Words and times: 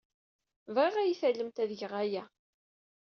Bɣiɣ 0.75 0.95
ad 0.97 1.07
iyi-tallemt 1.07 1.61
ad 1.63 1.71
geɣ 1.79 1.93
aya. 2.03 2.23